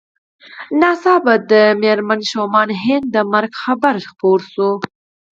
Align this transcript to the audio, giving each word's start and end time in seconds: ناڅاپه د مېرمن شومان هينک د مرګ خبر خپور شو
ناڅاپه 0.79 1.33
د 1.51 1.53
مېرمن 1.81 2.19
شومان 2.31 2.69
هينک 2.83 3.03
د 3.15 3.17
مرګ 3.33 3.51
خبر 3.63 3.95
خپور 4.09 4.39
شو 4.51 4.69